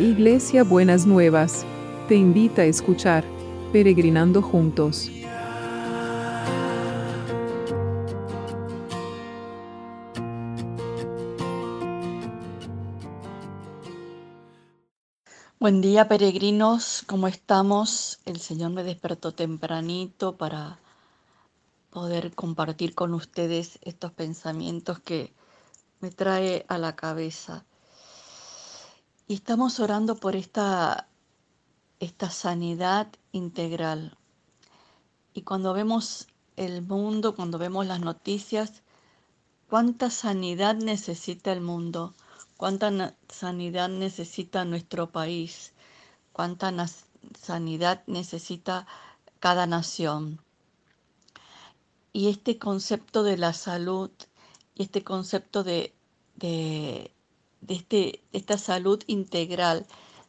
[0.00, 1.66] Iglesia Buenas Nuevas,
[2.08, 3.22] te invita a escuchar
[3.70, 5.10] Peregrinando Juntos.
[15.58, 18.20] Buen día peregrinos, ¿cómo estamos?
[18.24, 20.78] El Señor me despertó tempranito para
[21.90, 25.34] poder compartir con ustedes estos pensamientos que
[26.00, 27.66] me trae a la cabeza.
[29.30, 31.06] Y estamos orando por esta,
[32.00, 34.18] esta sanidad integral.
[35.34, 36.26] Y cuando vemos
[36.56, 38.82] el mundo, cuando vemos las noticias,
[39.68, 42.12] cuánta sanidad necesita el mundo,
[42.56, 45.74] cuánta sanidad necesita nuestro país,
[46.32, 46.74] cuánta
[47.40, 48.88] sanidad necesita
[49.38, 50.40] cada nación.
[52.12, 54.10] Y este concepto de la salud
[54.74, 55.94] y este concepto de,
[56.34, 57.12] de
[57.60, 59.86] de, este, esta salud integral,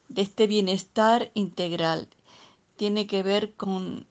[0.10, 2.08] de este bienestar integral.
[2.76, 4.08] Tiene que ver con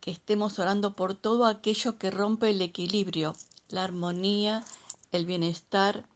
[0.00, 3.36] que estemos orando por todo aquello que rompe el equilibrio,
[3.68, 4.64] la armonía,
[5.12, 6.06] el bienestar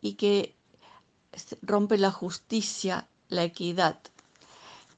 [0.00, 0.54] y que
[1.62, 4.00] rompe la justicia, la equidad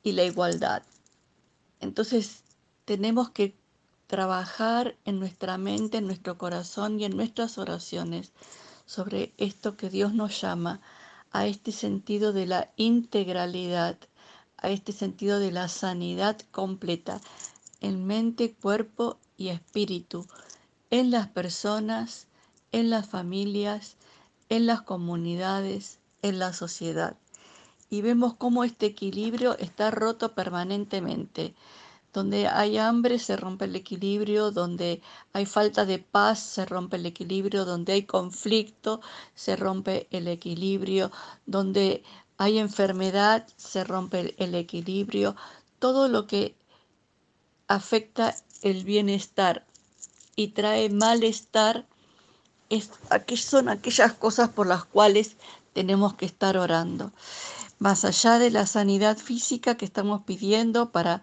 [0.03, 0.83] y la igualdad.
[1.81, 2.43] Entonces
[2.85, 3.57] tenemos que
[4.07, 8.33] trabajar en nuestra mente, en nuestro corazón y en nuestras oraciones
[8.93, 10.83] sobre esto que Dios nos llama,
[11.31, 13.97] a este sentido de la integralidad,
[14.59, 17.19] a este sentido de la sanidad completa
[17.81, 20.27] en mente, cuerpo y espíritu,
[20.91, 22.27] en las personas,
[22.71, 23.97] en las familias,
[24.51, 27.17] en las comunidades, en la sociedad.
[27.89, 31.55] Y vemos cómo este equilibrio está roto permanentemente
[32.13, 35.01] donde hay hambre se rompe el equilibrio, donde
[35.33, 39.01] hay falta de paz se rompe el equilibrio, donde hay conflicto
[39.35, 41.11] se rompe el equilibrio,
[41.47, 42.03] donde
[42.37, 45.37] hay enfermedad se rompe el equilibrio,
[45.79, 46.55] todo lo que
[47.69, 49.65] afecta el bienestar
[50.37, 51.87] y trae malestar
[52.69, 52.91] es,
[53.37, 55.37] son aquellas cosas por las cuales
[55.73, 57.13] tenemos que estar orando.
[57.79, 61.23] Más allá de la sanidad física que estamos pidiendo para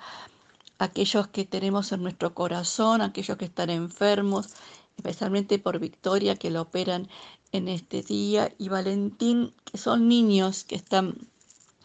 [0.79, 4.49] aquellos que tenemos en nuestro corazón, aquellos que están enfermos,
[4.97, 7.09] especialmente por Victoria que lo operan
[7.51, 11.15] en este día y Valentín, que son niños que están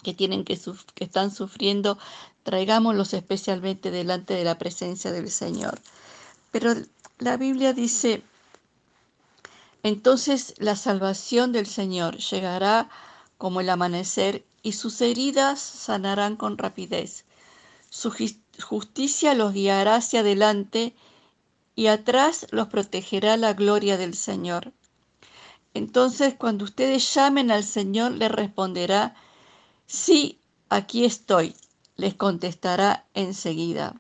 [0.03, 0.61] que tienen que,
[0.95, 1.99] que están sufriendo,
[2.43, 5.81] traigámoslos especialmente delante de la presencia del Señor.
[6.51, 6.75] Pero
[7.19, 8.23] la Biblia dice,
[9.83, 12.91] entonces la salvación del Señor llegará
[13.39, 17.25] como el amanecer y sus heridas sanarán con rapidez.
[17.89, 18.11] Su
[18.63, 20.95] justicia los guiará hacia adelante
[21.75, 24.73] y atrás los protegerá la gloria del Señor.
[25.75, 29.17] Entonces cuando ustedes llamen al Señor, le responderá,
[29.87, 30.39] sí,
[30.69, 31.57] aquí estoy,
[31.97, 33.95] les contestará enseguida.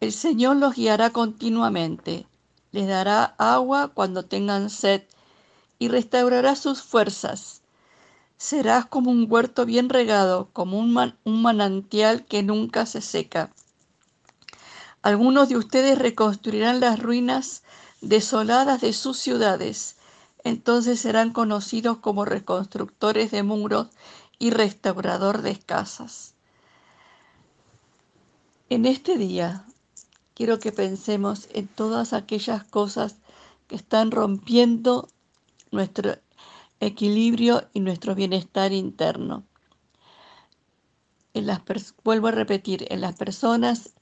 [0.00, 2.26] El Señor los guiará continuamente,
[2.70, 5.02] les dará agua cuando tengan sed
[5.78, 7.62] y restaurará sus fuerzas
[8.38, 10.92] Serás como un huerto bien regado, como un,
[11.24, 13.50] manantial que nunca se seca.
[15.00, 17.62] Algunos de ustedes reconstruirán las ruinas
[18.02, 19.96] desoladas de sus ciudades.
[20.44, 23.88] Entonces serán conocidos como reconstructores de muros
[24.38, 26.34] y restaurador de casas.
[28.68, 29.64] En este día
[30.34, 33.16] quiero que pensemos en todas aquellas cosas
[33.66, 35.08] que están rompiendo
[35.70, 36.16] nuestro
[36.80, 39.44] equilibrio y nuestro bienestar interno.
[41.34, 41.60] En las
[42.04, 43.94] vuelvo a repetir, en las personas,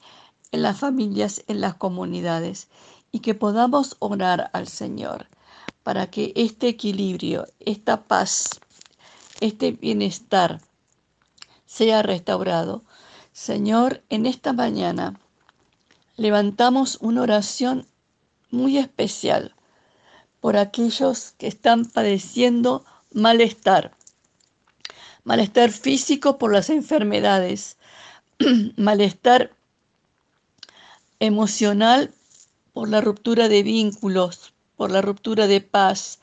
[0.52, 2.68] en las familias, en las comunidades,
[3.10, 5.28] y que podamos orar al Señor
[5.82, 8.60] para que este equilibrio, esta paz,
[9.40, 10.60] este bienestar
[11.66, 12.82] sea restaurado.
[13.32, 15.18] Señor, en esta mañana
[16.16, 17.86] levantamos una oración
[18.50, 19.54] muy especial
[20.44, 23.92] por aquellos que están padeciendo malestar.
[25.22, 27.78] Malestar físico por las enfermedades,
[28.76, 29.52] malestar
[31.18, 32.12] emocional
[32.74, 36.18] por la ruptura de vínculos, por la ruptura de paz,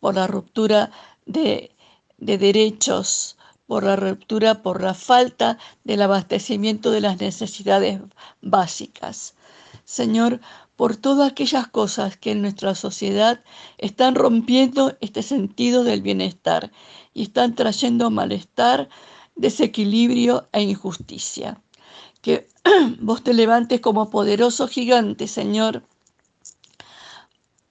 [0.00, 0.90] por la ruptura
[1.26, 1.70] de,
[2.16, 3.36] de derechos,
[3.66, 8.00] por la ruptura, por la falta del abastecimiento de las necesidades
[8.40, 9.34] básicas.
[9.84, 10.40] Señor,
[10.76, 13.42] por todas aquellas cosas que en nuestra sociedad
[13.78, 16.70] están rompiendo este sentido del bienestar
[17.14, 18.88] y están trayendo malestar,
[19.34, 21.60] desequilibrio e injusticia.
[22.20, 22.48] Que
[23.00, 25.82] vos te levantes como poderoso gigante, Señor,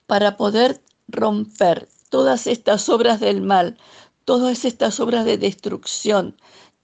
[0.06, 3.78] para poder romper todas estas obras del mal,
[4.24, 6.36] todas estas obras de destrucción,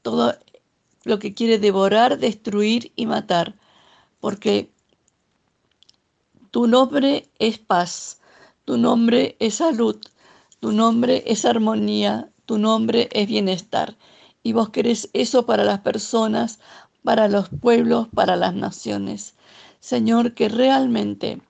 [0.02, 0.36] todo
[1.04, 3.56] lo que quiere devorar, destruir y matar,
[4.20, 4.70] porque
[6.52, 8.20] tu nombre es paz,
[8.66, 9.96] tu nombre es salud,
[10.60, 13.96] tu nombre es armonía, tu nombre es bienestar.
[14.42, 16.60] Y vos querés eso para las personas,
[17.02, 19.34] para los pueblos, para las naciones.
[19.80, 21.40] Señor, que realmente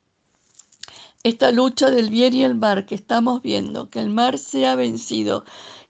[1.25, 5.44] esta lucha del bien y el mal que estamos viendo, que el mar sea vencido,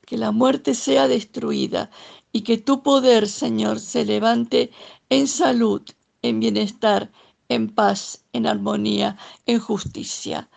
[0.06, 1.90] que la muerte sea destruida
[2.32, 4.70] y que tu poder, Señor, se levante
[5.10, 5.82] en salud,
[6.22, 7.10] en bienestar,
[7.54, 9.16] en paz, en armonía,
[9.46, 10.48] en justicia.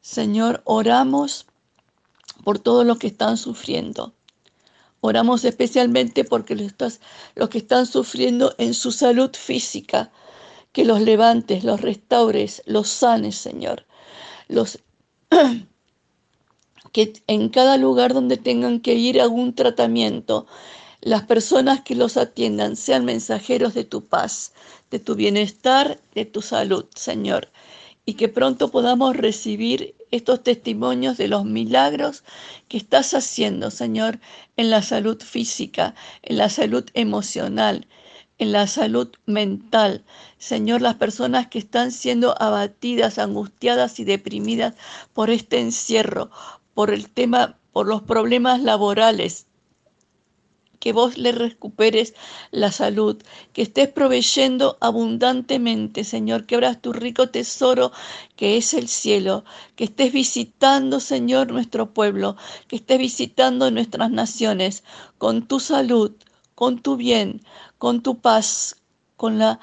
[0.00, 1.46] Señor, oramos
[2.44, 4.14] por todos los que están sufriendo.
[5.00, 10.10] Oramos especialmente porque los que están sufriendo en su salud física,
[10.72, 13.86] que los levantes, los restaures, los sanes, Señor.
[14.48, 14.80] Los
[16.92, 20.46] que en cada lugar donde tengan que ir a algún tratamiento,
[21.04, 24.54] las personas que los atiendan sean mensajeros de tu paz,
[24.90, 27.50] de tu bienestar, de tu salud, Señor.
[28.06, 32.24] Y que pronto podamos recibir estos testimonios de los milagros
[32.68, 34.18] que estás haciendo, Señor,
[34.56, 37.86] en la salud física, en la salud emocional,
[38.38, 40.04] en la salud mental.
[40.38, 44.74] Señor, las personas que están siendo abatidas, angustiadas y deprimidas
[45.12, 46.30] por este encierro,
[46.72, 49.46] por el tema, por los problemas laborales,
[50.84, 52.12] que vos le recuperes
[52.50, 53.16] la salud,
[53.54, 57.90] que estés proveyendo abundantemente, Señor, que abras tu rico tesoro
[58.36, 59.46] que es el cielo,
[59.76, 62.36] que estés visitando, Señor, nuestro pueblo,
[62.68, 64.84] que estés visitando nuestras naciones
[65.16, 66.12] con tu salud,
[66.54, 67.40] con tu bien,
[67.78, 68.76] con tu paz,
[69.16, 69.60] con la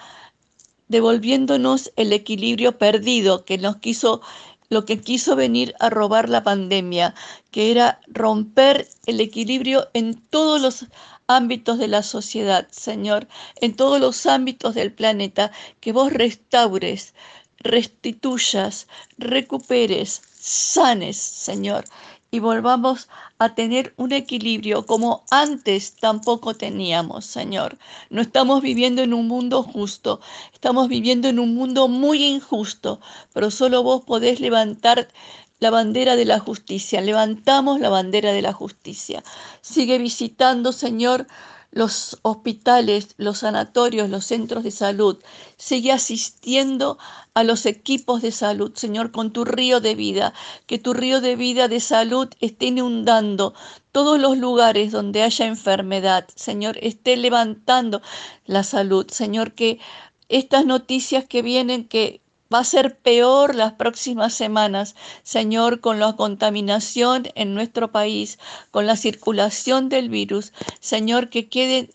[0.87, 4.21] devolviéndonos el equilibrio perdido que nos quiso
[4.71, 7.13] lo que quiso venir a robar la pandemia,
[7.51, 10.85] que era romper el equilibrio en todos los
[11.27, 13.27] ámbitos de la sociedad, Señor,
[13.57, 15.51] en todos los ámbitos del planeta,
[15.81, 17.13] que vos restaures,
[17.57, 18.87] restituyas,
[19.17, 21.83] recuperes, sanes, Señor,
[22.33, 27.77] y volvamos a tener un equilibrio como antes tampoco teníamos, Señor.
[28.09, 30.21] No estamos viviendo en un mundo justo,
[30.53, 33.01] estamos viviendo en un mundo muy injusto,
[33.33, 35.09] pero solo vos podés levantar
[35.59, 37.01] la bandera de la justicia.
[37.01, 39.23] Levantamos la bandera de la justicia.
[39.61, 41.27] Sigue visitando, Señor,
[41.71, 45.17] los hospitales, los sanatorios, los centros de salud.
[45.57, 46.97] Sigue asistiendo
[47.33, 50.33] a los equipos de salud, Señor, con tu río de vida.
[50.67, 53.53] Que tu río de vida de salud esté inundando
[53.91, 56.27] todos los lugares donde haya enfermedad.
[56.35, 58.01] Señor, esté levantando
[58.45, 59.09] la salud.
[59.09, 59.79] Señor, que
[60.27, 62.21] estas noticias que vienen, que
[62.53, 68.39] Va a ser peor las próximas semanas, Señor, con la contaminación en nuestro país,
[68.71, 70.51] con la circulación del virus.
[70.79, 71.93] Señor, que quede,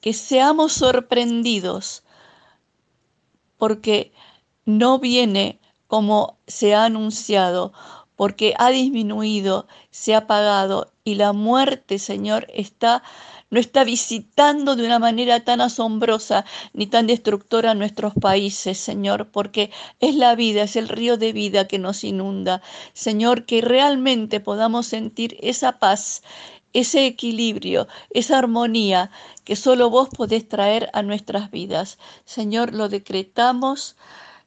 [0.00, 2.02] que seamos sorprendidos,
[3.58, 4.12] porque
[4.64, 7.72] no viene como se ha anunciado,
[8.16, 13.02] porque ha disminuido, se ha apagado y la muerte, Señor, está
[13.54, 19.70] no está visitando de una manera tan asombrosa ni tan destructora nuestros países, Señor, porque
[20.00, 22.62] es la vida, es el río de vida que nos inunda.
[22.94, 26.24] Señor, que realmente podamos sentir esa paz,
[26.72, 29.12] ese equilibrio, esa armonía
[29.44, 31.98] que solo vos podés traer a nuestras vidas.
[32.24, 33.94] Señor, lo decretamos,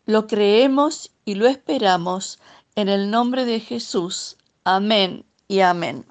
[0.05, 2.39] lo creemos y lo esperamos
[2.75, 4.35] en el nombre de Jesús.
[4.65, 6.05] Amén y amén.